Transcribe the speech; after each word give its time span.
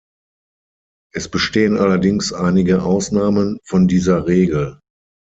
Es 1.13 1.29
bestehen 1.29 1.77
allerdings 1.77 2.33
einige 2.33 2.81
Ausnahmen 2.81 3.59
von 3.65 3.87
dieser 3.87 4.25
Regel. 4.25 4.79